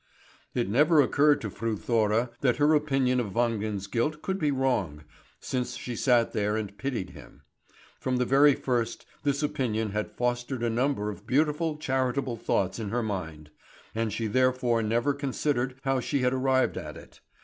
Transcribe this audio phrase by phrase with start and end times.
[0.55, 5.03] It never occurred to Fru Thora that her opinion of Wangen's guilt could be wrong,
[5.39, 7.43] since she sat there and pitied him.
[7.99, 12.89] From the very first this opinion had fostered a number of beautiful, charitable thoughts in
[12.89, 13.51] her mind;
[13.93, 17.19] and she therefore never considered how she had arrived at it.